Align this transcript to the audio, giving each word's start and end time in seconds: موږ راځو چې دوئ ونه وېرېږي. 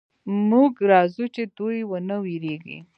موږ 0.49 0.71
راځو 0.91 1.25
چې 1.35 1.43
دوئ 1.57 1.79
ونه 1.89 2.15
وېرېږي. 2.23 2.77